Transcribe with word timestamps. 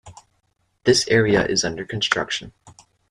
This 0.83 1.07
area 1.09 1.45
is 1.45 1.63
under 1.63 1.85
construction. 1.85 2.53